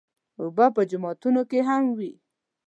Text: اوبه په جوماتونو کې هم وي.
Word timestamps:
اوبه 0.41 0.65
په 0.75 0.81
جوماتونو 0.91 1.41
کې 1.49 1.59
هم 1.67 1.83
وي. 1.97 2.11